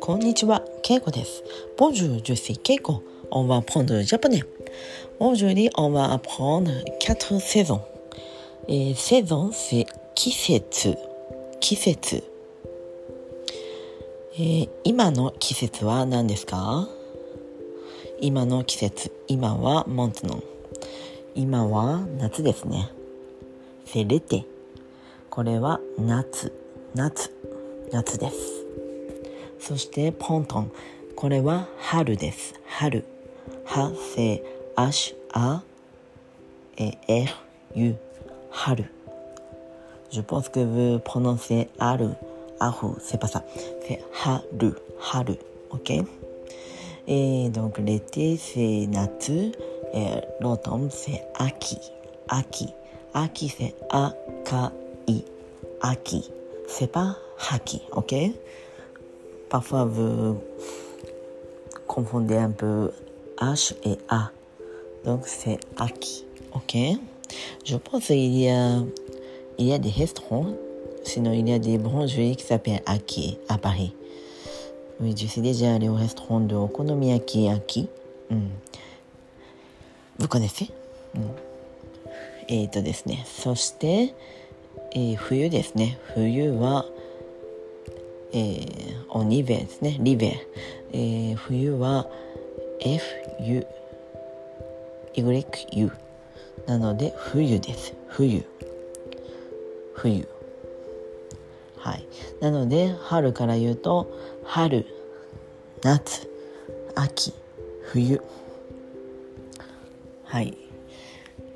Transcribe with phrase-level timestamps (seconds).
[0.00, 1.42] こんにちは、ケイコです。
[1.78, 3.00] Bonjour, je suis Keiko.
[3.30, 4.42] On va apprendre le japonais.
[5.20, 7.80] Aujourd'hui, on va apprendre quatre saisons.
[8.68, 10.96] Et saison, c'est kisetsu.
[11.60, 12.22] Kisetsu.
[14.34, 16.88] えー、今の季節は何ですか
[18.20, 19.12] 今の季節。
[19.28, 20.42] 今はモンツノン。
[21.34, 22.90] 今は夏ですね。
[23.86, 24.44] セレテ。
[25.30, 26.52] これは夏、
[26.92, 27.30] 夏、
[27.92, 28.66] 夏です。
[29.60, 30.72] そしてポントン。
[31.14, 32.54] これは春です。
[32.66, 33.04] 春。
[33.64, 34.42] は、せ、
[34.74, 35.62] あし、あ、
[36.76, 37.26] え、え、
[37.76, 37.94] ゆ、
[38.50, 38.86] 春。
[40.10, 42.16] Je pense que vous prononcez ある、
[42.58, 43.44] あふ、c'est pas ça.
[43.86, 45.38] C'est 春、春。
[45.70, 46.04] OK?
[47.06, 49.52] Et donc l'été c'est 夏。
[49.94, 51.78] Et l'automne c'est 秋。
[52.26, 52.74] 秋。
[53.12, 54.79] 秋 c'est 赤い。
[55.81, 56.23] 秋。
[56.67, 57.15] C'est pas
[57.51, 58.15] haki, ok?
[59.49, 60.37] Parfois vous
[61.87, 62.91] confondez un peu
[63.37, 64.31] H et A.
[65.05, 66.25] Donc c'est Aki.
[66.55, 66.77] Ok
[67.65, 68.79] Je pense qu'il y a,
[69.59, 70.47] il y a des restaurants.
[71.03, 73.93] Sinon, il y a des boulangeries qui s'appellent Aki à Paris.
[74.99, 77.87] Oui, je suis déjà allé au restaurant de Okonomiyaki Aki.
[78.31, 78.47] Hmm.
[80.17, 80.69] Vous connaissez
[81.13, 81.19] hmm.
[82.47, 84.13] えっ、ー、とですね、そして、
[84.92, 85.98] えー、冬ですね。
[86.14, 86.84] 冬は、
[88.32, 89.96] えー、オニベですね。
[90.00, 90.46] リベ。
[90.92, 92.08] えー、冬は、
[92.80, 93.04] F、
[93.40, 93.66] U、
[95.16, 95.92] Y、U。
[96.66, 97.94] なので、冬です。
[98.08, 98.44] 冬。
[99.94, 100.28] 冬。
[101.76, 102.06] はい。
[102.40, 104.10] なので、春から言うと、
[104.44, 104.86] 春、
[105.82, 106.28] 夏、
[106.94, 107.32] 秋、
[107.82, 108.20] 冬。
[110.24, 110.56] はい。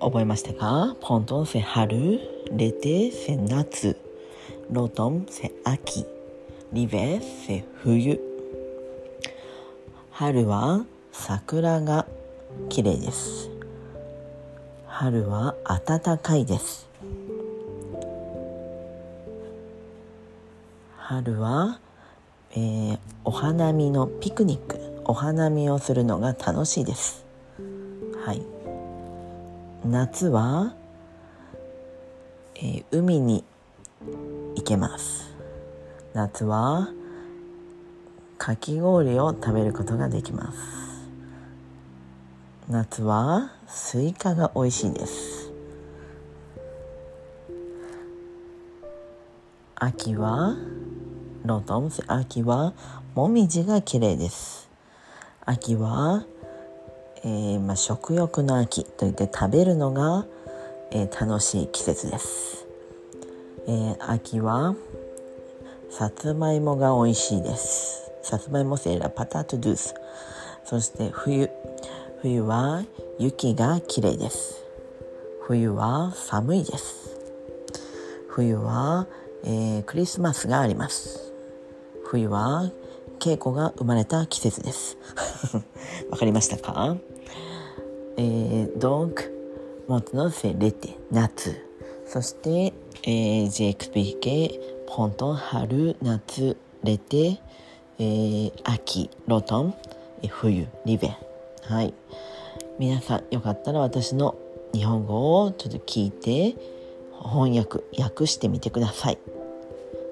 [0.00, 0.96] 覚えましたか？
[1.00, 2.20] ポントン c'est 春、
[2.50, 3.96] l'été c'est 夏、
[4.70, 6.04] l'automne c'est 秋、
[6.72, 8.20] l'hiver c'est 冬。
[10.10, 12.06] 春は桜が
[12.68, 13.50] 綺麗です。
[14.86, 16.88] 春は暖かいです。
[20.96, 21.80] 春は、
[22.52, 27.24] えー、お花見のピクニック、お花見をするのが楽しいです。
[28.24, 28.42] はい。
[29.84, 30.74] 夏は、
[32.62, 33.42] えー、海に
[34.54, 35.34] 行けます。
[36.12, 36.90] 夏は
[38.36, 40.58] かき氷を食べることができます。
[42.68, 45.50] 夏はスイカが美味しいです。
[49.74, 50.54] 秋は
[51.44, 52.74] ロトムス秋は
[53.14, 54.68] もみじが綺麗です。
[55.46, 56.26] 秋は
[57.22, 60.24] えー、まあ、食欲の秋といって食べるのが、
[60.92, 62.66] えー、楽しい季節です、
[63.66, 64.74] えー、秋は
[65.90, 68.12] さつまいもが美味しいです。
[68.22, 69.94] さつまいもセーラパタトドゥース。
[70.64, 71.50] そして冬
[72.22, 72.84] 冬は
[73.18, 74.62] 雪が綺麗です。
[75.42, 77.16] 冬は寒いです。
[78.28, 79.08] 冬は、
[79.42, 81.32] えー、クリスマスがあります。
[82.04, 82.70] 冬は
[83.18, 84.96] 稽古が生まれた季節です。
[86.10, 86.96] わかりましたか？
[88.16, 89.39] えー、donc,
[89.90, 91.60] maintenant c'est l'été, 夏。
[92.06, 97.38] そして、えー、j'ai expliqué printemps, 春、夏、l'été,
[97.98, 99.72] えー、秋、l'automne,
[100.28, 101.10] 冬、l'hiver。
[101.64, 101.92] はい。
[102.78, 104.36] 皆さん、よかったら私の
[104.72, 106.54] 日本語をちょっと聞いて、
[107.20, 109.18] 翻訳、訳してみてください。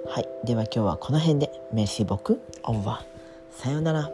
[0.08, 0.28] はい。
[0.44, 3.62] では今日はこの辺で、メシボク、オーバー。
[3.62, 4.10] さようなら。